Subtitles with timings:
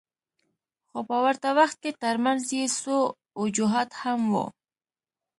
[0.89, 2.97] خو په ورته وخت کې ترمنځ یې څو
[3.41, 4.45] وجوهات هم وو.